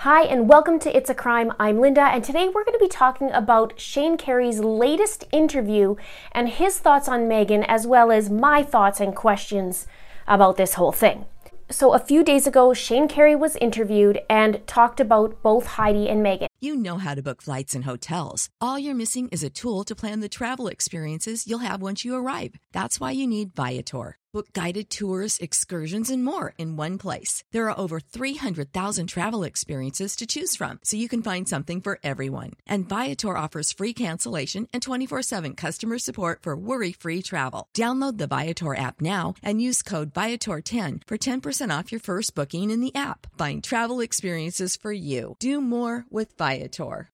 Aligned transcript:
Hi, 0.00 0.24
and 0.24 0.46
welcome 0.46 0.78
to 0.80 0.94
It's 0.94 1.08
a 1.08 1.14
Crime. 1.14 1.54
I'm 1.58 1.80
Linda, 1.80 2.02
and 2.02 2.22
today 2.22 2.48
we're 2.48 2.64
going 2.64 2.78
to 2.78 2.84
be 2.84 2.86
talking 2.86 3.30
about 3.32 3.80
Shane 3.80 4.18
Carey's 4.18 4.60
latest 4.60 5.24
interview 5.32 5.96
and 6.32 6.50
his 6.50 6.78
thoughts 6.78 7.08
on 7.08 7.28
Magen, 7.28 7.64
as 7.64 7.86
well 7.86 8.12
as 8.12 8.28
my 8.28 8.62
thoughts 8.62 9.00
and 9.00 9.16
questions 9.16 9.86
about 10.28 10.58
this 10.58 10.74
whole 10.74 10.92
thing. 10.92 11.24
So, 11.70 11.94
a 11.94 11.98
few 11.98 12.22
days 12.22 12.46
ago, 12.46 12.74
Shane 12.74 13.08
Carey 13.08 13.34
was 13.34 13.56
interviewed 13.56 14.20
and 14.28 14.64
talked 14.66 15.00
about 15.00 15.42
both 15.42 15.66
Heidi 15.66 16.10
and 16.10 16.22
Magen. 16.22 16.48
You 16.60 16.76
know 16.76 16.98
how 16.98 17.14
to 17.14 17.22
book 17.22 17.40
flights 17.40 17.74
and 17.74 17.84
hotels. 17.84 18.50
All 18.60 18.78
you're 18.78 18.94
missing 18.94 19.30
is 19.32 19.42
a 19.42 19.50
tool 19.50 19.82
to 19.84 19.94
plan 19.94 20.20
the 20.20 20.28
travel 20.28 20.68
experiences 20.68 21.46
you'll 21.46 21.60
have 21.60 21.80
once 21.80 22.04
you 22.04 22.14
arrive. 22.14 22.52
That's 22.70 23.00
why 23.00 23.12
you 23.12 23.26
need 23.26 23.54
Viator. 23.56 24.18
Book 24.36 24.52
guided 24.52 24.90
tours, 24.90 25.38
excursions, 25.38 26.10
and 26.10 26.22
more 26.22 26.52
in 26.58 26.76
one 26.76 26.98
place. 26.98 27.42
There 27.52 27.70
are 27.70 27.80
over 27.80 28.00
300,000 28.00 29.06
travel 29.06 29.42
experiences 29.44 30.14
to 30.16 30.26
choose 30.26 30.54
from, 30.54 30.78
so 30.84 30.98
you 30.98 31.08
can 31.08 31.22
find 31.22 31.48
something 31.48 31.80
for 31.80 31.98
everyone. 32.04 32.52
And 32.66 32.86
Viator 32.86 33.34
offers 33.34 33.72
free 33.72 33.94
cancellation 33.94 34.68
and 34.74 34.82
24 34.82 35.22
7 35.22 35.54
customer 35.54 35.98
support 35.98 36.42
for 36.42 36.54
worry 36.54 36.92
free 36.92 37.22
travel. 37.22 37.66
Download 37.72 38.18
the 38.18 38.26
Viator 38.26 38.76
app 38.76 39.00
now 39.00 39.32
and 39.42 39.62
use 39.62 39.80
code 39.80 40.12
Viator10 40.12 41.04
for 41.06 41.16
10% 41.16 41.78
off 41.78 41.90
your 41.90 42.02
first 42.02 42.34
booking 42.34 42.70
in 42.70 42.82
the 42.82 42.94
app. 42.94 43.26
Find 43.38 43.64
travel 43.64 44.00
experiences 44.00 44.76
for 44.76 44.92
you. 44.92 45.36
Do 45.38 45.62
more 45.62 46.04
with 46.10 46.36
Viator. 46.36 47.08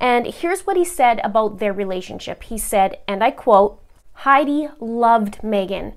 And 0.00 0.26
here's 0.26 0.62
what 0.66 0.78
he 0.78 0.86
said 0.86 1.20
about 1.22 1.58
their 1.58 1.74
relationship. 1.74 2.44
He 2.44 2.56
said, 2.56 3.00
and 3.06 3.22
I 3.22 3.30
quote, 3.30 3.82
Heidi 4.14 4.70
loved 4.80 5.44
Magen. 5.44 5.92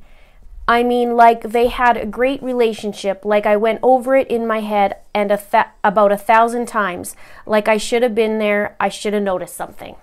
I 0.70 0.84
mean, 0.84 1.16
like 1.16 1.42
they 1.42 1.68
had 1.68 1.98
a 1.98 2.06
great 2.06 2.44
relationship. 2.44 3.26
Like 3.26 3.48
I 3.48 3.58
went 3.58 3.80
over 3.82 4.16
it 4.16 4.28
in 4.28 4.46
my 4.46 4.60
head 4.60 4.98
and 5.16 5.32
a 5.32 5.38
th- 5.38 5.66
about 5.84 6.12
a 6.12 6.18
thousand 6.18 6.68
times. 6.68 7.16
Like 7.48 7.68
I 7.68 7.78
should 7.78 8.04
have 8.04 8.14
been 8.14 8.38
there. 8.38 8.76
I 8.80 8.88
should 8.88 9.14
have 9.14 9.24
noticed 9.24 9.56
something. 9.56 9.96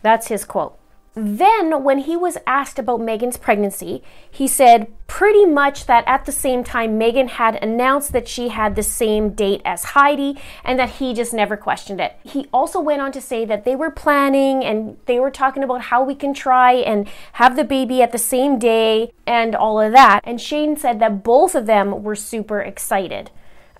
That's 0.00 0.28
his 0.28 0.46
quote. 0.46 0.78
Then, 1.14 1.82
when 1.82 1.98
he 1.98 2.16
was 2.16 2.38
asked 2.46 2.78
about 2.78 3.00
Magen's 3.00 3.36
pregnancy, 3.36 4.02
he 4.30 4.46
said 4.46 4.86
pretty 5.08 5.44
much 5.46 5.86
that 5.86 6.04
at 6.06 6.26
the 6.26 6.32
same 6.32 6.62
time, 6.62 6.96
Magen 6.96 7.28
had 7.28 7.56
announced 7.62 8.12
that 8.12 8.28
she 8.28 8.48
had 8.48 8.76
the 8.76 8.82
same 8.82 9.30
date 9.30 9.60
as 9.64 9.82
Heidi 9.84 10.38
and 10.62 10.78
that 10.78 10.90
he 10.90 11.14
just 11.14 11.34
never 11.34 11.56
questioned 11.56 12.00
it. 12.00 12.16
He 12.22 12.46
also 12.52 12.80
went 12.80 13.02
on 13.02 13.10
to 13.12 13.20
say 13.20 13.44
that 13.46 13.64
they 13.64 13.74
were 13.74 13.90
planning 13.90 14.62
and 14.62 14.96
they 15.06 15.18
were 15.18 15.30
talking 15.30 15.64
about 15.64 15.82
how 15.82 16.04
we 16.04 16.14
can 16.14 16.34
try 16.34 16.74
and 16.74 17.08
have 17.32 17.56
the 17.56 17.64
baby 17.64 18.00
at 18.00 18.12
the 18.12 18.18
same 18.18 18.58
day 18.58 19.12
and 19.26 19.56
all 19.56 19.80
of 19.80 19.92
that. 19.92 20.20
And 20.24 20.40
Shane 20.40 20.76
said 20.76 21.00
that 21.00 21.24
both 21.24 21.54
of 21.54 21.66
them 21.66 22.04
were 22.04 22.16
super 22.16 22.60
excited 22.60 23.30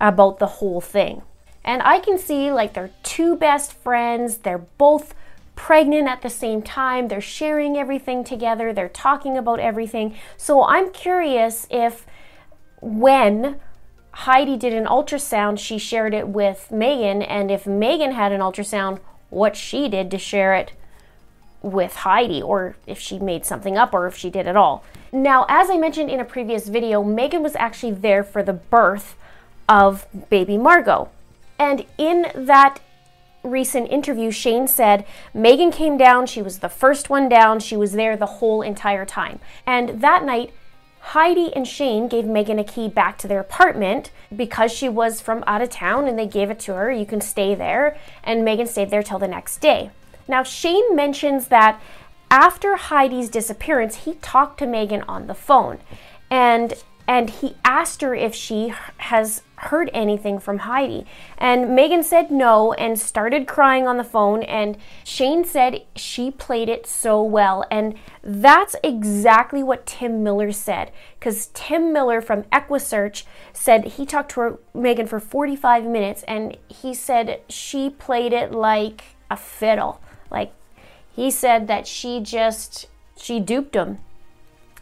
about 0.00 0.38
the 0.38 0.46
whole 0.46 0.80
thing. 0.80 1.22
And 1.62 1.82
I 1.82 2.00
can 2.00 2.18
see 2.18 2.50
like 2.50 2.72
they're 2.72 2.90
two 3.02 3.36
best 3.36 3.74
friends, 3.74 4.38
they're 4.38 4.58
both 4.58 5.14
pregnant 5.58 6.06
at 6.06 6.22
the 6.22 6.30
same 6.30 6.62
time. 6.62 7.08
They're 7.08 7.20
sharing 7.20 7.76
everything 7.76 8.22
together, 8.22 8.72
they're 8.72 8.88
talking 8.88 9.36
about 9.36 9.58
everything. 9.58 10.14
So 10.36 10.62
I'm 10.62 10.92
curious 10.92 11.66
if 11.68 12.06
when 12.80 13.58
Heidi 14.12 14.56
did 14.56 14.72
an 14.72 14.86
ultrasound, 14.86 15.58
she 15.58 15.76
shared 15.76 16.14
it 16.14 16.28
with 16.28 16.70
Magen, 16.70 17.22
and 17.22 17.50
if 17.50 17.66
Magen 17.66 18.12
had 18.12 18.30
an 18.30 18.40
ultrasound, 18.40 19.00
what 19.30 19.56
she 19.56 19.88
did 19.88 20.12
to 20.12 20.18
share 20.18 20.54
it 20.54 20.72
with 21.60 21.96
Heidi, 21.96 22.40
or 22.40 22.76
if 22.86 23.00
she 23.00 23.18
made 23.18 23.44
something 23.44 23.76
up, 23.76 23.92
or 23.92 24.06
if 24.06 24.16
she 24.16 24.30
did 24.30 24.46
it 24.46 24.56
all. 24.56 24.84
Now, 25.10 25.44
as 25.48 25.70
I 25.70 25.76
mentioned 25.76 26.08
in 26.08 26.20
a 26.20 26.24
previous 26.24 26.68
video, 26.68 27.02
Magen 27.02 27.42
was 27.42 27.56
actually 27.56 27.92
there 27.92 28.22
for 28.22 28.44
the 28.44 28.52
birth 28.52 29.16
of 29.68 30.06
baby 30.30 30.56
Margot. 30.56 31.10
And 31.58 31.84
in 31.98 32.26
that 32.36 32.78
recent 33.42 33.90
interview, 33.90 34.30
Shane 34.30 34.68
said 34.68 35.04
Magen 35.32 35.70
came 35.70 35.96
down, 35.96 36.26
she 36.26 36.42
was 36.42 36.58
the 36.58 36.68
first 36.68 37.10
one 37.10 37.28
down, 37.28 37.60
she 37.60 37.76
was 37.76 37.92
there 37.92 38.16
the 38.16 38.26
whole 38.26 38.62
entire 38.62 39.06
time. 39.06 39.40
And 39.66 40.00
that 40.00 40.24
night, 40.24 40.52
Heidi 41.00 41.54
and 41.54 41.66
Shane 41.66 42.08
gave 42.08 42.26
Magen 42.26 42.58
a 42.58 42.64
key 42.64 42.88
back 42.88 43.16
to 43.18 43.28
their 43.28 43.40
apartment 43.40 44.10
because 44.34 44.72
she 44.72 44.88
was 44.88 45.20
from 45.20 45.42
out 45.46 45.62
of 45.62 45.70
town 45.70 46.06
and 46.06 46.18
they 46.18 46.26
gave 46.26 46.50
it 46.50 46.58
to 46.60 46.74
her. 46.74 46.90
You 46.90 47.06
can 47.06 47.20
stay 47.20 47.54
there. 47.54 47.96
And 48.22 48.44
Magen 48.44 48.66
stayed 48.66 48.90
there 48.90 49.02
till 49.02 49.18
the 49.18 49.28
next 49.28 49.58
day. 49.58 49.90
Now, 50.26 50.42
Shane 50.42 50.94
mentions 50.94 51.48
that 51.48 51.80
after 52.30 52.76
Heidi's 52.76 53.30
disappearance, 53.30 54.04
he 54.04 54.14
talked 54.14 54.58
to 54.58 54.66
Magen 54.66 55.02
on 55.08 55.26
the 55.26 55.34
phone. 55.34 55.78
And 56.30 56.74
and 57.06 57.30
he 57.30 57.56
asked 57.64 58.02
her 58.02 58.14
if 58.14 58.34
she 58.34 58.74
has 58.98 59.42
heard 59.58 59.90
anything 59.92 60.38
from 60.38 60.58
Heidi. 60.58 61.06
And 61.36 61.74
Magen 61.74 62.02
said 62.02 62.30
no 62.30 62.72
and 62.74 62.98
started 62.98 63.46
crying 63.46 63.86
on 63.86 63.96
the 63.96 64.04
phone. 64.04 64.42
And 64.42 64.76
Shane 65.04 65.44
said 65.44 65.82
she 65.96 66.30
played 66.30 66.68
it 66.68 66.86
so 66.86 67.22
well. 67.22 67.64
And 67.70 67.94
that's 68.22 68.76
exactly 68.82 69.62
what 69.62 69.86
Tim 69.86 70.22
Miller 70.22 70.52
said. 70.52 70.90
Because 71.18 71.50
Tim 71.54 71.92
Miller 71.92 72.20
from 72.20 72.44
EquuSearch 72.44 73.24
said 73.52 73.84
he 73.84 74.06
talked 74.06 74.32
to 74.32 74.40
her, 74.40 74.58
Magen 74.74 75.06
for 75.06 75.20
45 75.20 75.84
minutes 75.84 76.22
and 76.28 76.56
he 76.68 76.94
said 76.94 77.40
she 77.48 77.90
played 77.90 78.32
it 78.32 78.52
like 78.52 79.04
a 79.30 79.36
fiddle. 79.36 80.00
Like 80.30 80.52
he 81.10 81.30
said 81.30 81.66
that 81.68 81.86
she 81.86 82.20
just, 82.20 82.86
she 83.16 83.40
duped 83.40 83.74
him 83.74 83.98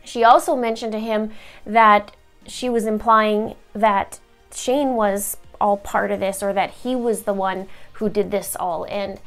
she 0.08 0.24
also 0.24 0.56
mentioned 0.56 0.92
to 0.92 0.98
him 0.98 1.30
that 1.64 2.12
she 2.46 2.68
was 2.68 2.86
implying 2.86 3.54
that 3.74 4.20
Shane 4.56 4.94
was 4.94 5.36
all 5.60 5.76
part 5.76 6.10
of 6.10 6.20
this 6.20 6.42
or 6.42 6.52
that 6.52 6.70
he 6.70 6.94
was 6.94 7.22
the 7.22 7.32
one 7.32 7.68
who 7.94 8.08
did 8.08 8.30
this 8.30 8.56
all. 8.58 8.84
And 8.84 9.20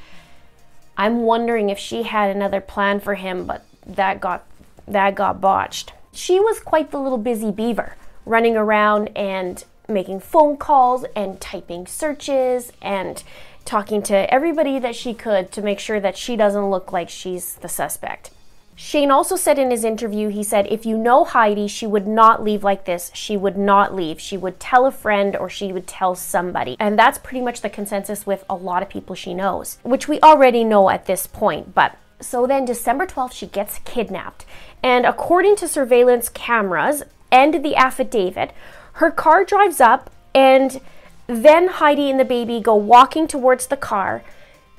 I'm 0.98 1.22
wondering 1.22 1.70
if 1.70 1.80
she 1.80 2.04
had 2.04 2.36
another 2.36 2.62
plan 2.62 3.00
for 3.00 3.16
him, 3.16 3.46
but 3.46 3.66
that 3.86 4.20
got 4.20 4.46
that 4.88 5.16
got 5.16 5.40
botched. 5.40 5.94
She 6.12 6.40
was 6.40 6.60
quite 6.60 6.92
the 6.92 7.00
little 7.00 7.18
busy 7.18 7.52
beaver, 7.52 7.96
running 8.26 8.58
around 8.58 9.10
and 9.16 9.64
making 9.88 10.20
phone 10.20 10.58
calls 10.58 11.06
and 11.16 11.40
typing 11.40 11.86
searches 11.88 12.72
and 12.82 13.24
talking 13.66 14.02
to 14.02 14.34
everybody 14.34 14.80
that 14.80 14.96
she 14.96 15.14
could 15.14 15.52
to 15.52 15.62
make 15.62 15.80
sure 15.80 16.00
that 16.00 16.18
she 16.18 16.36
doesn't 16.36 16.70
look 16.70 16.92
like 16.92 17.10
she's 17.10 17.56
the 17.56 17.70
suspect. 17.70 18.32
Shane 18.82 19.12
also 19.12 19.36
said 19.36 19.60
in 19.60 19.72
his 19.72 19.84
interview, 19.84 20.30
he 20.30 20.42
said, 20.42 20.66
if 20.68 20.86
you 20.86 20.98
know 20.98 21.26
Heidi, 21.26 21.68
she 21.68 21.86
would 21.86 22.08
not 22.08 22.46
leave 22.46 22.64
like 22.64 22.86
this. 22.86 23.12
She 23.14 23.36
would 23.36 23.58
not 23.58 23.94
leave. 23.94 24.22
She 24.22 24.38
would 24.38 24.58
tell 24.58 24.86
a 24.86 24.92
friend 24.92 25.36
or 25.36 25.50
she 25.50 25.74
would 25.74 25.86
tell 25.86 26.16
somebody. 26.16 26.78
And 26.80 26.98
that's 26.98 27.18
pretty 27.18 27.42
much 27.42 27.60
the 27.60 27.70
consensus 27.70 28.26
with 28.26 28.46
a 28.50 28.56
lot 28.56 28.82
of 28.82 28.88
people 28.88 29.16
she 29.16 29.34
knows, 29.34 29.80
which 29.84 30.08
we 30.08 30.22
already 30.22 30.64
know 30.64 30.90
at 30.90 31.08
this 31.08 31.28
point. 31.28 31.76
But 31.76 31.98
so 32.22 32.48
then 32.48 32.64
December 32.64 33.06
12th, 33.06 33.34
she 33.34 33.48
gets 33.48 33.80
kidnapped. 33.80 34.46
And 34.82 35.06
according 35.06 35.58
to 35.58 35.68
surveillance 35.68 36.30
cameras 36.30 37.04
and 37.34 37.66
the 37.66 37.76
affidavit, 37.76 38.54
her 38.94 39.12
car 39.12 39.44
drives 39.44 39.82
up 39.82 40.10
and 40.34 40.80
then 41.28 41.68
Heidi 41.68 42.10
and 42.10 42.20
the 42.20 42.24
baby 42.24 42.62
go 42.62 42.76
walking 42.76 43.28
towards 43.28 43.68
the 43.68 43.78
car. 43.78 44.24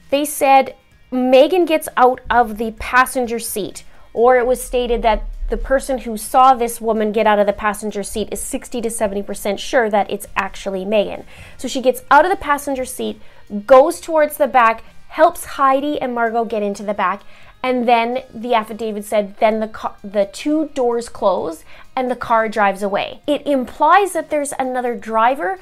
They 0.08 0.24
said 0.24 0.74
Magen 1.12 1.66
gets 1.66 1.88
out 1.98 2.22
of 2.30 2.56
the 2.56 2.70
passenger 2.78 3.38
seat 3.38 3.84
or 4.12 4.36
it 4.36 4.46
was 4.46 4.62
stated 4.62 5.02
that 5.02 5.24
the 5.50 5.56
person 5.56 5.98
who 5.98 6.16
saw 6.16 6.54
this 6.54 6.80
woman 6.80 7.12
get 7.12 7.26
out 7.26 7.40
of 7.40 7.46
the 7.46 7.52
passenger 7.52 8.02
seat 8.02 8.28
is 8.30 8.40
60 8.40 8.80
to 8.82 8.88
70% 8.88 9.58
sure 9.58 9.90
that 9.90 10.10
it's 10.10 10.28
actually 10.36 10.84
Magen. 10.84 11.24
So 11.58 11.66
she 11.66 11.80
gets 11.80 12.02
out 12.10 12.24
of 12.24 12.30
the 12.30 12.36
passenger 12.36 12.84
seat, 12.84 13.20
goes 13.66 14.00
towards 14.00 14.36
the 14.36 14.46
back, 14.46 14.84
helps 15.08 15.44
Heidi 15.44 16.00
and 16.00 16.14
Margot 16.14 16.44
get 16.44 16.62
into 16.62 16.84
the 16.84 16.94
back, 16.94 17.22
and 17.62 17.86
then 17.86 18.22
the 18.32 18.54
affidavit 18.54 19.04
said 19.04 19.36
then 19.38 19.60
the 19.60 19.68
car, 19.68 19.96
the 20.02 20.26
two 20.32 20.68
doors 20.68 21.08
close 21.08 21.64
and 21.94 22.10
the 22.10 22.16
car 22.16 22.48
drives 22.48 22.82
away. 22.82 23.20
It 23.26 23.46
implies 23.46 24.12
that 24.12 24.30
there's 24.30 24.54
another 24.58 24.94
driver, 24.96 25.58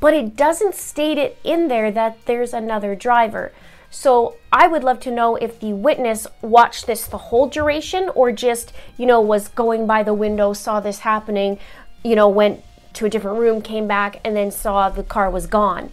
but 0.00 0.14
it 0.14 0.34
doesn't 0.34 0.74
state 0.74 1.18
it 1.18 1.38
in 1.44 1.68
there 1.68 1.90
that 1.90 2.24
there's 2.24 2.52
another 2.52 2.94
driver. 2.94 3.52
So 3.90 4.36
I 4.52 4.66
would 4.66 4.84
love 4.84 5.00
to 5.00 5.10
know 5.10 5.36
if 5.36 5.60
the 5.60 5.72
witness 5.72 6.26
watched 6.42 6.86
this 6.86 7.06
the 7.06 7.18
whole 7.18 7.48
duration 7.48 8.10
or 8.14 8.32
just, 8.32 8.72
you 8.96 9.06
know, 9.06 9.20
was 9.20 9.48
going 9.48 9.86
by 9.86 10.02
the 10.02 10.14
window, 10.14 10.52
saw 10.52 10.80
this 10.80 11.00
happening, 11.00 11.58
you 12.02 12.14
know, 12.14 12.28
went 12.28 12.62
to 12.94 13.06
a 13.06 13.10
different 13.10 13.38
room, 13.38 13.62
came 13.62 13.86
back, 13.86 14.20
and 14.24 14.36
then 14.36 14.50
saw 14.50 14.88
the 14.88 15.02
car 15.02 15.30
was 15.30 15.46
gone. 15.46 15.90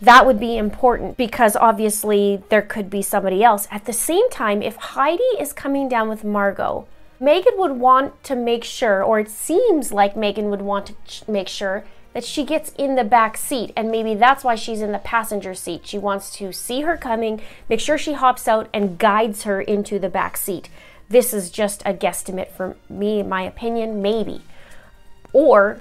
That 0.00 0.24
would 0.24 0.40
be 0.40 0.56
important 0.56 1.16
because 1.16 1.56
obviously 1.56 2.42
there 2.48 2.62
could 2.62 2.88
be 2.88 3.02
somebody 3.02 3.44
else. 3.44 3.68
At 3.70 3.84
the 3.84 3.92
same 3.92 4.28
time, 4.30 4.62
if 4.62 4.76
Heidi 4.76 5.22
is 5.38 5.52
coming 5.52 5.88
down 5.88 6.08
with 6.08 6.24
Margot, 6.24 6.86
Magen 7.20 7.52
would 7.56 7.72
want 7.72 8.22
to 8.24 8.34
make 8.34 8.64
sure, 8.64 9.02
or 9.02 9.20
it 9.20 9.28
seems 9.28 9.92
like 9.92 10.16
Magen 10.16 10.48
would 10.48 10.62
want 10.62 10.92
to 11.06 11.30
make 11.30 11.48
sure 11.48 11.84
that 12.12 12.24
she 12.24 12.44
gets 12.44 12.72
in 12.72 12.96
the 12.96 13.04
back 13.04 13.36
seat 13.36 13.72
and 13.76 13.90
maybe 13.90 14.14
that's 14.14 14.42
why 14.42 14.54
she's 14.54 14.80
in 14.80 14.92
the 14.92 14.98
passenger 14.98 15.54
seat. 15.54 15.86
She 15.86 15.98
wants 15.98 16.34
to 16.36 16.52
see 16.52 16.82
her 16.82 16.96
coming, 16.96 17.40
make 17.68 17.80
sure 17.80 17.96
she 17.96 18.14
hops 18.14 18.48
out 18.48 18.68
and 18.72 18.98
guides 18.98 19.44
her 19.44 19.60
into 19.60 19.98
the 19.98 20.08
back 20.08 20.36
seat. 20.36 20.68
This 21.08 21.32
is 21.32 21.50
just 21.50 21.82
a 21.84 21.94
guesstimate 21.94 22.50
for 22.50 22.76
me, 22.88 23.22
my 23.22 23.42
opinion, 23.42 24.00
maybe. 24.00 24.42
Or, 25.32 25.80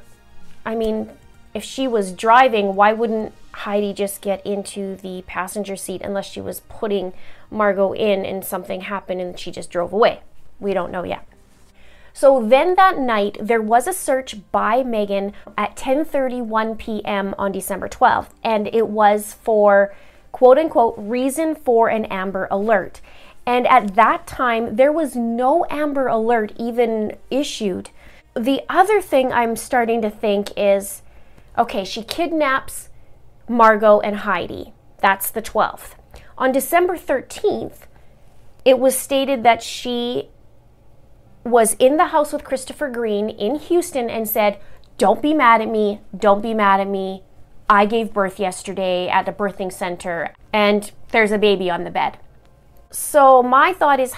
I 0.66 0.76
mean, 0.76 1.10
if 1.54 1.64
she 1.64 1.88
was 1.88 2.12
driving, 2.12 2.76
why 2.76 2.94
wouldn't 2.94 3.34
Heidi 3.52 3.94
just 3.94 4.22
get 4.22 4.46
into 4.46 4.96
the 4.96 5.24
passenger 5.28 5.76
seat 5.76 6.02
unless 6.04 6.30
she 6.30 6.42
was 6.42 6.62
putting 6.62 7.14
Margot 7.52 7.94
in 7.94 8.26
and 8.26 8.46
something 8.46 8.82
happened 8.82 9.22
and 9.22 9.40
she 9.40 9.52
just 9.52 9.72
drove 9.72 9.94
away? 9.94 10.22
We 10.60 10.74
don't 10.74 10.92
know 10.92 11.04
yet. 11.04 11.29
So 12.20 12.46
then 12.46 12.76
that 12.76 13.00
night 13.00 13.38
there 13.40 13.62
was 13.62 13.88
a 13.88 13.94
search 13.94 14.36
by 14.52 14.84
Magen 14.84 15.32
at 15.58 15.78
10:31 15.78 16.78
p.m. 16.78 17.34
on 17.38 17.54
December 17.54 17.88
12th 17.88 18.32
and 18.44 18.68
it 18.74 18.90
was 18.90 19.32
for 19.32 19.96
quote 20.34 20.58
unquote 20.58 20.96
reason 20.98 21.56
for 21.56 21.88
an 21.88 22.04
Amber 22.08 22.50
alert. 22.52 23.00
And 23.46 23.66
at 23.68 23.96
that 23.96 24.28
time 24.28 24.76
there 24.76 24.92
was 24.92 25.16
no 25.16 25.66
Amber 25.70 26.08
alert 26.08 26.52
even 26.58 27.16
issued. 27.32 27.90
The 28.34 28.64
other 28.68 29.00
thing 29.00 29.32
I'm 29.32 29.56
starting 29.56 30.02
to 30.02 30.10
think 30.10 30.52
is 30.58 31.02
okay, 31.58 31.86
she 31.86 32.04
kidnaps 32.04 32.90
Margot 33.48 34.02
and 34.02 34.18
Heidi. 34.28 34.74
That's 34.98 35.32
the 35.32 35.42
12th. 35.42 35.92
On 36.38 36.52
December 36.52 36.98
13th, 36.98 37.88
it 38.66 38.78
was 38.78 38.98
stated 38.98 39.44
that 39.44 39.64
she 39.64 40.28
was 41.44 41.76
in 41.80 41.98
the 41.98 42.08
house 42.08 42.34
with 42.34 42.44
Christopher 42.44 42.90
Green 42.90 43.30
in 43.30 43.56
Houston 43.56 44.10
and 44.10 44.28
said, 44.28 44.60
Don't 44.98 45.22
be 45.22 45.34
mad 45.34 45.62
at 45.62 45.70
me. 45.70 46.02
Don't 46.16 46.42
be 46.42 46.54
mad 46.54 46.80
at 46.80 46.88
me. 46.88 47.24
I 47.70 47.86
gave 47.86 48.14
birth 48.14 48.40
yesterday 48.40 49.08
at 49.08 49.30
a 49.30 49.32
birthing 49.32 49.72
center 49.72 50.34
and 50.52 50.92
there's 51.12 51.32
a 51.32 51.38
baby 51.38 51.70
on 51.70 51.84
the 51.84 51.92
bed. 51.92 52.18
So 52.92 53.44
my 53.44 53.74
thought 53.74 54.00
is, 54.00 54.14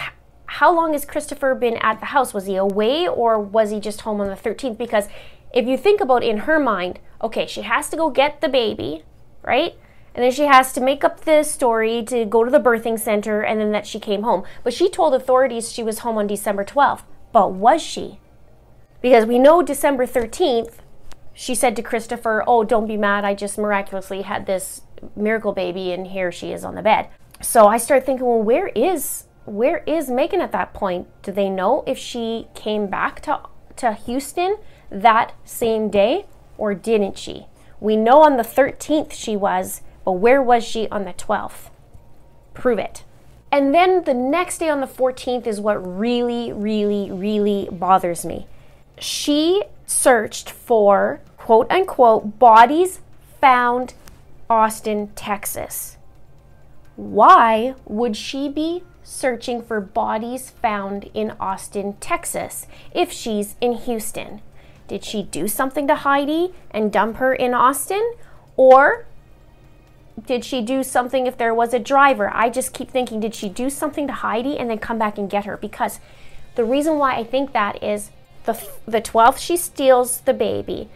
how 0.45 0.73
long 0.73 0.93
has 0.93 1.05
Christopher 1.05 1.55
been 1.55 1.77
at 1.77 1.99
the 1.99 2.07
house? 2.07 2.33
Was 2.33 2.45
he 2.45 2.55
away 2.55 3.07
or 3.07 3.39
was 3.39 3.71
he 3.71 3.79
just 3.79 4.01
home 4.01 4.21
on 4.21 4.27
the 4.27 4.35
13th? 4.35 4.77
Because 4.77 5.07
if 5.53 5.65
you 5.65 5.77
think 5.77 5.99
about 5.99 6.23
in 6.23 6.39
her 6.39 6.59
mind, 6.59 6.99
okay, 7.21 7.45
she 7.45 7.63
has 7.63 7.89
to 7.89 7.97
go 7.97 8.09
get 8.09 8.41
the 8.41 8.49
baby, 8.49 9.03
right? 9.43 9.75
And 10.13 10.23
then 10.23 10.31
she 10.31 10.43
has 10.43 10.73
to 10.73 10.81
make 10.81 11.03
up 11.03 11.21
the 11.21 11.43
story 11.43 12.03
to 12.03 12.25
go 12.25 12.43
to 12.43 12.51
the 12.51 12.59
birthing 12.59 12.99
center 12.99 13.41
and 13.41 13.59
then 13.59 13.71
that 13.71 13.87
she 13.87 13.99
came 13.99 14.23
home. 14.23 14.43
But 14.63 14.73
she 14.73 14.89
told 14.89 15.13
authorities 15.13 15.71
she 15.71 15.83
was 15.83 15.99
home 15.99 16.17
on 16.17 16.27
December 16.27 16.65
12th. 16.65 17.03
But 17.31 17.53
was 17.53 17.81
she? 17.81 18.19
Because 19.01 19.25
we 19.25 19.39
know 19.39 19.61
December 19.61 20.05
13th, 20.05 20.75
she 21.33 21.55
said 21.55 21.75
to 21.75 21.81
Christopher, 21.81 22.43
Oh, 22.45 22.63
don't 22.63 22.87
be 22.87 22.97
mad. 22.97 23.23
I 23.23 23.33
just 23.33 23.57
miraculously 23.57 24.23
had 24.23 24.45
this 24.45 24.81
miracle 25.15 25.53
baby, 25.53 25.91
and 25.91 26.07
here 26.07 26.31
she 26.31 26.51
is 26.51 26.63
on 26.63 26.75
the 26.75 26.81
bed. 26.81 27.07
So 27.41 27.67
I 27.67 27.77
started 27.77 28.05
thinking, 28.05 28.25
well, 28.25 28.41
where 28.41 28.67
is 28.69 29.25
where 29.45 29.79
is 29.87 30.09
Magen 30.09 30.41
at 30.41 30.51
that 30.51 30.73
point? 30.73 31.07
Do 31.23 31.31
they 31.31 31.49
know 31.49 31.83
if 31.87 31.97
she 31.97 32.47
came 32.53 32.87
back 32.87 33.21
to 33.21 33.41
to 33.77 33.93
Houston 33.93 34.57
that 34.91 35.33
same 35.43 35.89
day 35.89 36.25
or 36.57 36.73
didn't 36.75 37.17
she? 37.17 37.47
We 37.79 37.95
know 37.95 38.21
on 38.21 38.37
the 38.37 38.43
13th 38.43 39.11
she 39.11 39.35
was, 39.35 39.81
but 40.03 40.13
where 40.13 40.41
was 40.41 40.63
she 40.63 40.87
on 40.89 41.05
the 41.05 41.13
12th? 41.13 41.69
Prove 42.53 42.79
it. 42.79 43.03
And 43.51 43.73
then 43.73 44.03
the 44.05 44.13
next 44.13 44.59
day 44.59 44.69
on 44.69 44.79
the 44.79 44.87
14th 44.87 45.45
is 45.45 45.59
what 45.59 45.75
really, 45.75 46.53
really, 46.53 47.11
really 47.11 47.67
bothers 47.71 48.25
me. 48.25 48.47
She 48.97 49.63
searched 49.85 50.49
for 50.49 51.19
quote 51.37 51.69
unquote 51.69 52.39
bodies 52.39 53.01
found 53.41 53.93
Austin, 54.49 55.09
Texas. 55.15 55.97
Why 56.95 57.75
would 57.85 58.15
she 58.15 58.47
be 58.47 58.83
searching 59.03 59.61
for 59.61 59.81
bodies 59.81 60.49
found 60.49 61.09
in 61.13 61.31
Austin, 61.39 61.93
Texas 61.99 62.67
if 62.93 63.11
she's 63.11 63.55
in 63.59 63.73
Houston? 63.73 64.41
Did 64.87 65.03
she 65.03 65.23
do 65.23 65.47
something 65.47 65.87
to 65.87 65.95
Heidi 65.95 66.53
and 66.69 66.91
dump 66.91 67.17
her 67.17 67.33
in 67.33 67.53
Austin? 67.53 68.13
Or 68.55 69.05
did 70.25 70.45
she 70.45 70.61
do 70.61 70.83
something 70.83 71.27
if 71.27 71.37
there 71.37 71.53
was 71.53 71.73
a 71.73 71.79
driver? 71.79 72.29
I 72.33 72.49
just 72.49 72.73
keep 72.73 72.89
thinking, 72.89 73.19
did 73.19 73.35
she 73.35 73.49
do 73.49 73.69
something 73.69 74.07
to 74.07 74.13
Heidi 74.13 74.57
and 74.57 74.69
then 74.69 74.79
come 74.79 74.97
back 74.97 75.17
and 75.17 75.29
get 75.29 75.45
her? 75.45 75.57
Because 75.57 75.99
the 76.55 76.65
reason 76.65 76.97
why 76.97 77.15
I 77.15 77.23
think 77.23 77.53
that 77.53 77.81
is 77.83 78.11
the, 78.45 78.61
the 78.85 79.01
12th, 79.01 79.37
she 79.37 79.57
steals 79.57 80.21
the 80.21 80.33
baby. 80.33 80.89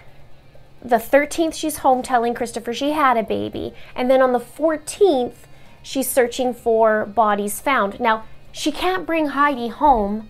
The 0.82 0.98
13th, 0.98 1.54
she's 1.54 1.78
home 1.78 2.04
telling 2.04 2.34
Christopher 2.34 2.74
she 2.74 2.92
had 2.92 3.18
a 3.18 3.24
baby. 3.24 3.74
And 3.96 4.10
then 4.10 4.22
on 4.22 4.34
the 4.34 4.40
14th, 4.40 5.36
she's 5.82 6.10
searching 6.10 6.54
for 6.54 7.06
bodies 7.06 7.60
found. 7.60 8.00
Now, 8.00 8.26
she 8.52 8.72
can't 8.72 9.06
bring 9.06 9.28
Heidi 9.28 9.70
home 9.70 10.30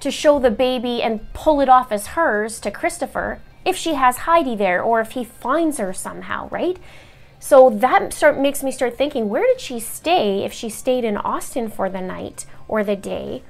to 0.00 0.10
show 0.10 0.38
the 0.38 0.50
baby 0.50 1.02
and 1.02 1.32
pull 1.32 1.60
it 1.60 1.68
off 1.68 1.90
as 1.90 2.08
hers 2.08 2.60
to 2.60 2.70
Christopher 2.70 3.40
if 3.64 3.76
she 3.76 3.94
has 3.94 4.18
Heidi 4.18 4.54
there 4.54 4.82
or 4.82 5.00
if 5.00 5.12
he 5.12 5.24
finds 5.24 5.78
her 5.78 5.92
somehow, 5.92 6.48
right? 6.50 6.78
So 7.38 7.70
that 7.70 8.12
start 8.12 8.38
makes 8.38 8.62
me 8.62 8.72
start 8.72 8.96
thinking, 8.96 9.28
where 9.28 9.46
did 9.46 9.60
she 9.60 9.78
stay 9.78 10.44
if 10.44 10.52
she 10.52 10.68
stayed 10.68 11.04
in 11.04 11.16
Austin 11.16 11.68
for 11.68 11.88
the 11.88 12.00
night 12.00 12.46
or 12.66 12.82
the 12.82 12.96
day? 12.96 13.42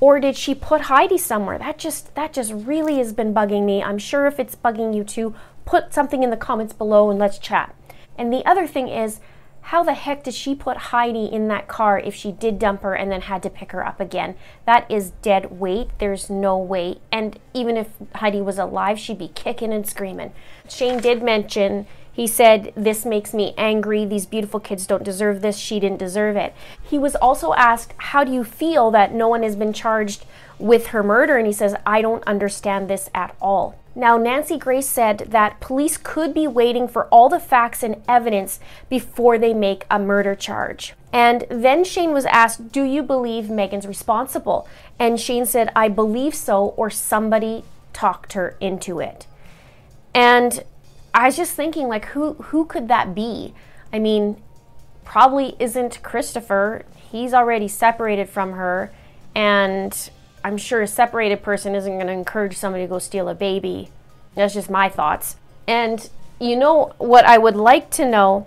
Or 0.00 0.18
did 0.18 0.36
she 0.36 0.54
put 0.54 0.82
Heidi 0.82 1.18
somewhere? 1.18 1.58
That 1.58 1.78
just 1.78 2.14
that 2.14 2.32
just 2.32 2.52
really 2.52 2.96
has 2.98 3.12
been 3.12 3.34
bugging 3.34 3.64
me. 3.64 3.82
I'm 3.82 3.98
sure 3.98 4.26
if 4.26 4.40
it's 4.40 4.56
bugging 4.56 4.94
you 4.94 5.04
too, 5.04 5.34
put 5.64 5.92
something 5.92 6.22
in 6.22 6.30
the 6.30 6.36
comments 6.36 6.72
below 6.72 7.10
and 7.10 7.18
let's 7.18 7.38
chat. 7.38 7.74
And 8.16 8.32
the 8.32 8.44
other 8.46 8.66
thing 8.66 8.88
is, 8.88 9.20
how 9.62 9.82
the 9.84 9.94
heck 9.94 10.24
did 10.24 10.34
she 10.34 10.54
put 10.54 10.76
Heidi 10.76 11.26
in 11.26 11.48
that 11.48 11.68
car 11.68 11.98
if 11.98 12.14
she 12.14 12.32
did 12.32 12.58
dump 12.58 12.82
her 12.82 12.94
and 12.94 13.12
then 13.12 13.20
had 13.20 13.42
to 13.42 13.50
pick 13.50 13.72
her 13.72 13.86
up 13.86 14.00
again? 14.00 14.34
That 14.64 14.90
is 14.90 15.12
dead 15.22 15.60
weight. 15.60 15.90
There's 15.98 16.30
no 16.30 16.58
way. 16.58 16.98
And 17.12 17.38
even 17.52 17.76
if 17.76 17.88
Heidi 18.14 18.40
was 18.40 18.58
alive, 18.58 18.98
she'd 18.98 19.18
be 19.18 19.28
kicking 19.28 19.72
and 19.72 19.86
screaming. 19.86 20.32
Shane 20.68 21.00
did 21.00 21.22
mention 21.22 21.86
he 22.12 22.26
said, 22.26 22.72
This 22.76 23.04
makes 23.04 23.32
me 23.32 23.54
angry. 23.56 24.04
These 24.04 24.26
beautiful 24.26 24.60
kids 24.60 24.86
don't 24.86 25.04
deserve 25.04 25.40
this. 25.40 25.56
She 25.56 25.80
didn't 25.80 25.98
deserve 25.98 26.36
it. 26.36 26.54
He 26.82 26.98
was 26.98 27.14
also 27.16 27.54
asked, 27.54 27.94
How 27.96 28.24
do 28.24 28.32
you 28.32 28.44
feel 28.44 28.90
that 28.90 29.14
no 29.14 29.28
one 29.28 29.42
has 29.42 29.56
been 29.56 29.72
charged 29.72 30.24
with 30.58 30.88
her 30.88 31.02
murder? 31.02 31.36
And 31.36 31.46
he 31.46 31.52
says, 31.52 31.76
I 31.86 32.02
don't 32.02 32.24
understand 32.24 32.88
this 32.88 33.08
at 33.14 33.34
all. 33.40 33.76
Now, 33.94 34.16
Nancy 34.16 34.56
Grace 34.56 34.86
said 34.88 35.18
that 35.30 35.60
police 35.60 35.96
could 35.96 36.32
be 36.32 36.46
waiting 36.46 36.86
for 36.86 37.06
all 37.06 37.28
the 37.28 37.40
facts 37.40 37.82
and 37.82 38.02
evidence 38.06 38.60
before 38.88 39.36
they 39.36 39.52
make 39.52 39.84
a 39.90 39.98
murder 39.98 40.34
charge. 40.34 40.94
And 41.12 41.44
then 41.50 41.82
Shane 41.82 42.12
was 42.12 42.24
asked, 42.26 42.70
Do 42.70 42.84
you 42.84 43.02
believe 43.02 43.50
Magen's 43.50 43.86
responsible? 43.86 44.68
And 44.98 45.20
Shane 45.20 45.44
said, 45.44 45.72
I 45.74 45.88
believe 45.88 46.34
so, 46.34 46.68
or 46.76 46.88
somebody 46.88 47.64
talked 47.92 48.34
her 48.34 48.56
into 48.60 49.00
it. 49.00 49.26
And 50.14 50.64
I 51.12 51.26
was 51.26 51.36
just 51.36 51.54
thinking, 51.54 51.88
like, 51.88 52.06
who 52.06 52.34
who 52.34 52.64
could 52.64 52.88
that 52.88 53.14
be? 53.14 53.54
I 53.92 53.98
mean, 53.98 54.40
probably 55.04 55.56
isn't 55.58 56.02
Christopher. 56.02 56.84
He's 57.10 57.34
already 57.34 57.68
separated 57.68 58.28
from 58.28 58.52
her, 58.52 58.92
and 59.34 60.10
I'm 60.44 60.56
sure 60.56 60.82
a 60.82 60.86
separated 60.86 61.42
person 61.42 61.74
isn't 61.74 61.92
going 61.92 62.06
to 62.06 62.12
encourage 62.12 62.56
somebody 62.56 62.84
to 62.84 62.88
go 62.88 62.98
steal 62.98 63.28
a 63.28 63.34
baby. 63.34 63.90
That's 64.34 64.54
just 64.54 64.70
my 64.70 64.88
thoughts. 64.88 65.36
And 65.66 66.08
you 66.40 66.56
know 66.56 66.94
what 66.98 67.24
I 67.26 67.38
would 67.38 67.56
like 67.56 67.90
to 67.90 68.08
know 68.08 68.46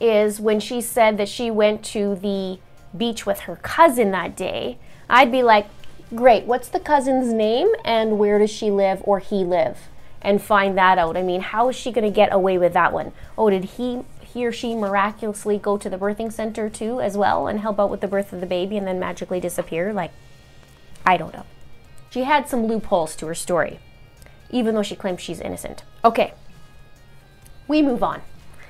is 0.00 0.40
when 0.40 0.60
she 0.60 0.80
said 0.80 1.16
that 1.16 1.28
she 1.28 1.50
went 1.50 1.84
to 1.84 2.14
the 2.16 2.58
beach 2.96 3.26
with 3.26 3.40
her 3.40 3.56
cousin 3.56 4.10
that 4.12 4.36
day, 4.36 4.78
I'd 5.08 5.32
be 5.32 5.42
like, 5.42 5.66
great, 6.14 6.44
what's 6.44 6.68
the 6.68 6.80
cousin's 6.80 7.32
name 7.32 7.68
and 7.84 8.18
where 8.18 8.38
does 8.38 8.50
she 8.50 8.70
live 8.70 9.00
or 9.04 9.18
he 9.18 9.44
live? 9.44 9.88
And 10.24 10.42
find 10.42 10.76
that 10.78 10.98
out. 10.98 11.16
I 11.16 11.22
mean, 11.22 11.42
how 11.42 11.68
is 11.68 11.76
she 11.76 11.92
going 11.92 12.04
to 12.04 12.10
get 12.10 12.32
away 12.32 12.58
with 12.58 12.72
that 12.72 12.92
one? 12.92 13.12
Oh, 13.38 13.50
did 13.50 13.64
he 13.64 14.02
he 14.22 14.44
or 14.44 14.50
she 14.50 14.74
miraculously 14.74 15.58
go 15.58 15.78
to 15.78 15.88
the 15.88 15.96
birthing 15.96 16.32
center 16.32 16.68
too 16.68 17.00
as 17.00 17.16
well 17.16 17.46
and 17.46 17.60
help 17.60 17.78
out 17.78 17.90
with 17.90 18.00
the 18.00 18.08
birth 18.08 18.32
of 18.32 18.40
the 18.40 18.46
baby 18.46 18.76
and 18.76 18.86
then 18.86 18.98
magically 18.98 19.38
disappear? 19.38 19.92
Like 19.92 20.10
I 21.06 21.16
don't 21.16 21.34
know. 21.34 21.44
She 22.10 22.24
had 22.24 22.48
some 22.48 22.66
loopholes 22.66 23.14
to 23.16 23.26
her 23.26 23.34
story, 23.34 23.80
even 24.50 24.74
though 24.74 24.82
she 24.82 24.96
claims 24.96 25.20
she's 25.20 25.40
innocent. 25.40 25.84
Okay. 26.04 26.32
We 27.68 27.82
move 27.82 28.02
on. 28.02 28.22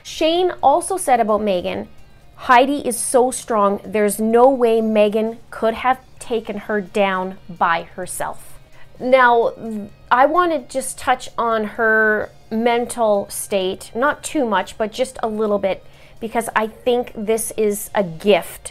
Shane 0.02 0.52
also 0.62 0.96
said 0.96 1.20
about 1.20 1.40
Magen, 1.40 1.88
Heidi 2.37 2.87
is 2.87 2.99
so 2.99 3.30
strong, 3.30 3.80
there's 3.84 4.20
no 4.20 4.50
way 4.50 4.80
Magen 4.80 5.38
could 5.50 5.75
have 5.75 6.00
taken 6.18 6.58
her 6.58 6.80
down 6.80 7.38
by 7.49 7.84
herself. 7.84 8.58
Now, 9.00 9.52
I 10.14 10.26
want 10.26 10.52
to 10.52 10.73
just 10.73 10.97
touch 10.97 11.28
on 11.37 11.64
her 11.64 12.30
mental 12.49 13.28
state, 13.28 13.90
not 13.97 14.23
too 14.23 14.47
much, 14.47 14.78
but 14.78 14.92
just 14.92 15.18
a 15.25 15.28
little 15.28 15.59
bit, 15.59 15.85
because 16.21 16.49
I 16.54 16.68
think 16.68 17.12
this 17.16 17.52
is 17.56 17.90
a 17.97 18.04
gift 18.04 18.71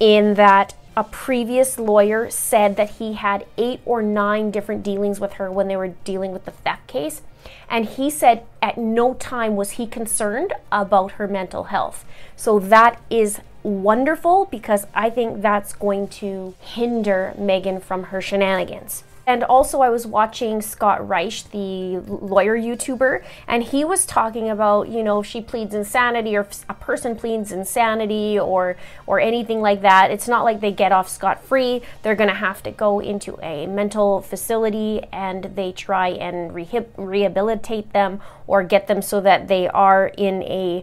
in 0.00 0.34
that 0.34 0.74
a 0.96 1.04
previous 1.04 1.78
lawyer 1.78 2.28
said 2.28 2.74
that 2.74 2.90
he 2.98 3.12
had 3.12 3.46
eight 3.56 3.78
or 3.84 4.02
nine 4.02 4.50
different 4.50 4.82
dealings 4.82 5.20
with 5.20 5.34
her 5.34 5.48
when 5.48 5.68
they 5.68 5.76
were 5.76 5.94
dealing 6.02 6.32
with 6.32 6.44
the 6.44 6.50
theft 6.50 6.88
case. 6.88 7.22
And 7.68 7.84
he 7.84 8.10
said 8.10 8.44
at 8.60 8.76
no 8.76 9.14
time 9.14 9.54
was 9.54 9.72
he 9.72 9.86
concerned 9.86 10.54
about 10.72 11.12
her 11.12 11.28
mental 11.28 11.64
health. 11.64 12.04
So 12.34 12.58
that 12.58 13.00
is 13.08 13.38
wonderful 13.62 14.46
because 14.46 14.88
I 14.92 15.08
think 15.08 15.40
that's 15.40 15.72
going 15.72 16.08
to 16.08 16.56
hinder 16.58 17.32
Magen 17.38 17.78
from 17.78 18.04
her 18.04 18.20
shenanigans. 18.20 19.04
And 19.30 19.44
also, 19.44 19.80
I 19.80 19.90
was 19.90 20.08
watching 20.08 20.60
Scott 20.60 21.06
Reisch, 21.06 21.48
the 21.52 22.00
lawyer 22.12 22.58
YouTuber, 22.58 23.22
and 23.46 23.62
he 23.62 23.84
was 23.84 24.04
talking 24.04 24.50
about, 24.50 24.88
you 24.88 25.04
know, 25.04 25.20
if 25.20 25.26
she 25.26 25.40
pleads 25.40 25.72
insanity 25.72 26.36
or 26.36 26.40
if 26.40 26.64
a 26.68 26.74
person 26.74 27.14
pleads 27.14 27.52
insanity 27.52 28.36
or 28.36 28.76
or 29.06 29.20
anything 29.20 29.60
like 29.60 29.82
that, 29.82 30.10
it's 30.10 30.26
not 30.26 30.42
like 30.42 30.58
they 30.58 30.72
get 30.72 30.90
off 30.90 31.08
scot 31.08 31.44
free. 31.44 31.80
They're 32.02 32.16
going 32.16 32.28
to 32.28 32.34
have 32.34 32.60
to 32.64 32.72
go 32.72 32.98
into 32.98 33.38
a 33.40 33.68
mental 33.68 34.20
facility 34.20 35.00
and 35.12 35.44
they 35.54 35.70
try 35.70 36.08
and 36.08 36.52
rehabilitate 36.52 37.92
them 37.92 38.20
or 38.48 38.64
get 38.64 38.88
them 38.88 39.00
so 39.00 39.20
that 39.20 39.46
they 39.46 39.68
are 39.68 40.08
in 40.08 40.42
a, 40.42 40.82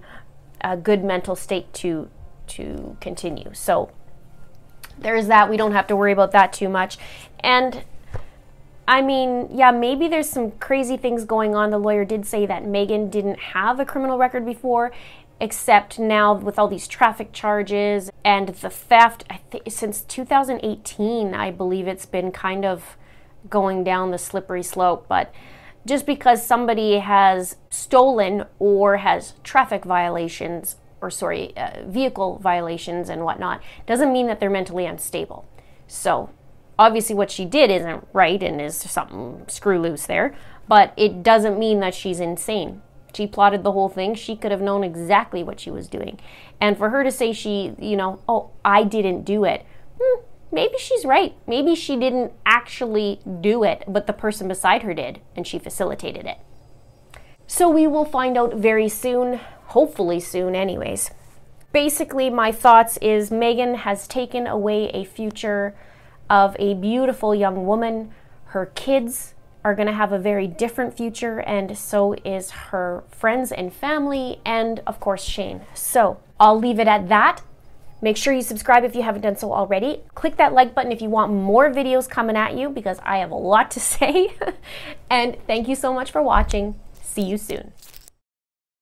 a 0.62 0.78
good 0.78 1.04
mental 1.04 1.36
state 1.36 1.74
to 1.74 2.10
to 2.56 2.96
continue. 3.02 3.50
So 3.52 3.92
there's 4.98 5.28
that. 5.28 5.50
We 5.50 5.58
don't 5.58 5.74
have 5.74 5.88
to 5.88 5.98
worry 5.98 6.14
about 6.14 6.32
that 6.32 6.54
too 6.54 6.70
much. 6.70 6.98
And 7.42 7.84
I 8.88 9.02
mean, 9.02 9.50
yeah, 9.52 9.72
maybe 9.72 10.08
there's 10.08 10.30
some 10.30 10.52
crazy 10.52 10.96
things 10.96 11.26
going 11.26 11.56
on. 11.56 11.72
The 11.72 11.78
lawyer 11.78 12.06
did 12.06 12.26
say 12.26 12.46
that 12.46 12.66
Magen 12.66 13.10
didn't 13.10 13.40
have 13.40 13.80
a 13.80 13.86
criminal 13.86 14.18
record 14.18 14.46
before, 14.46 14.92
except 15.42 16.00
now 16.00 16.34
with 16.34 16.58
all 16.58 16.70
these 16.70 16.88
traffic 16.88 17.34
charges 17.34 18.10
and 18.24 18.48
the 18.50 18.70
theft. 18.70 19.26
I 19.30 19.38
think 19.52 19.66
since 19.68 20.02
2018, 20.02 21.34
I 21.34 21.52
believe 21.52 21.88
it's 21.88 22.06
been 22.06 22.32
kind 22.32 22.64
of 22.64 22.98
going 23.50 23.84
down 23.84 24.12
the 24.12 24.18
slippery 24.18 24.64
slope. 24.64 25.06
But 25.10 25.34
just 25.86 26.06
because 26.06 26.46
somebody 26.46 27.00
has 27.00 27.58
stolen 27.70 28.46
or 28.58 28.98
has 28.98 29.34
traffic 29.44 29.84
violations 29.84 30.78
or 31.02 31.12
sorry, 31.12 31.56
uh, 31.56 31.84
vehicle 31.86 32.40
violations 32.40 33.10
and 33.10 33.24
whatnot 33.24 33.62
doesn't 33.86 34.12
mean 34.12 34.28
that 34.28 34.40
they're 34.40 34.50
mentally 34.50 34.86
unstable. 34.86 35.46
So 35.88 36.30
obviously 36.80 37.16
what 37.16 37.32
she 37.32 37.46
did 37.46 37.72
isn't 37.72 38.08
right 38.14 38.42
and 38.42 38.62
is 38.62 38.76
something 38.76 39.46
screw 39.48 39.80
loose 39.80 40.06
there, 40.06 40.36
but 40.68 40.94
it 40.98 41.24
doesn't 41.24 41.60
mean 41.60 41.80
that 41.80 41.94
she's 41.94 42.20
insane. 42.20 42.82
She 43.14 43.26
plotted 43.26 43.64
the 43.64 43.72
whole 43.72 43.90
thing. 43.90 44.14
She 44.14 44.36
could 44.36 44.52
have 44.52 44.62
known 44.62 44.84
exactly 44.84 45.42
what 45.42 45.60
she 45.60 45.72
was 45.72 45.88
doing. 45.88 46.20
And 46.62 46.78
for 46.78 46.90
her 46.90 47.04
to 47.04 47.12
say 47.12 47.34
she, 47.34 47.74
you 47.80 47.96
know, 47.96 48.22
oh, 48.28 48.52
I 48.64 48.84
didn't 48.84 49.24
do 49.24 49.44
it, 49.44 49.66
hmm, 50.00 50.22
maybe 50.52 50.76
she's 50.78 51.06
right. 51.06 51.34
Maybe 51.48 51.74
she 51.74 51.96
didn't 51.96 52.34
actually 52.46 53.20
do 53.42 53.64
it, 53.64 53.84
but 53.88 54.06
the 54.06 54.14
person 54.14 54.48
beside 54.48 54.84
her 54.84 54.94
did, 54.94 55.22
and 55.36 55.48
she 55.48 55.58
facilitated 55.58 56.26
it. 56.26 56.38
So 57.48 57.70
we 57.70 57.88
will 57.88 58.06
find 58.06 58.38
out 58.38 58.54
very 58.54 58.90
soon, 58.90 59.40
hopefully 59.68 60.20
soon, 60.20 60.54
anyways. 60.54 61.10
Basically, 61.72 62.30
my 62.30 62.52
thoughts 62.52 62.98
is 62.98 63.32
Magen 63.32 63.76
has 63.76 64.08
taken 64.08 64.48
away 64.48 64.90
a 64.90 65.06
future 65.06 65.76
of 66.30 66.56
a 66.60 66.74
beautiful 66.74 67.34
young 67.34 67.66
woman. 67.66 68.12
Her 68.46 68.68
kids 68.68 69.34
are 69.64 69.76
going 69.76 69.88
to 69.88 69.94
have 69.94 70.12
a 70.12 70.20
very 70.20 70.48
different 70.48 70.96
future, 70.96 71.40
and 71.40 71.78
so 71.78 72.14
is 72.24 72.52
her 72.52 73.04
friends 73.10 73.52
and 73.52 73.74
family, 73.74 74.40
and 74.46 74.82
of 74.88 75.00
course, 75.00 75.24
Shane. 75.24 75.62
So 75.74 76.20
I'll 76.40 76.58
leave 76.58 76.80
it 76.80 76.88
at 76.88 77.10
that. 77.10 77.42
Make 78.02 78.16
sure 78.16 78.34
you 78.34 78.44
subscribe 78.44 78.84
if 78.84 78.96
you 78.96 79.02
haven't 79.02 79.22
done 79.22 79.36
so 79.36 79.52
already. 79.52 80.02
Click 80.14 80.38
that 80.38 80.54
like 80.54 80.76
button 80.76 80.92
if 80.92 81.02
you 81.02 81.10
want 81.10 81.34
more 81.34 81.72
videos 81.72 82.08
coming 82.08 82.38
at 82.38 82.56
you 82.56 82.70
because 82.70 83.00
I 83.04 83.18
have 83.18 83.32
a 83.32 83.36
lot 83.36 83.72
to 83.72 83.80
say. 83.94 84.36
and 85.10 85.36
thank 85.48 85.68
you 85.68 85.76
so 85.76 85.94
much 85.94 86.12
for 86.12 86.22
watching. 86.22 86.80
See 87.02 87.24
you 87.24 87.38
soon. 87.38 87.74